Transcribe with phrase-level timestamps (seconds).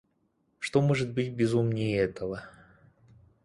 [0.57, 2.43] Что может быть безумнее этого.